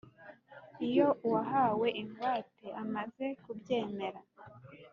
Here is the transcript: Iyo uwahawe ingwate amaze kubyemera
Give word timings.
Iyo 0.87 1.07
uwahawe 1.25 1.87
ingwate 2.01 2.67
amaze 2.83 3.25
kubyemera 3.43 4.19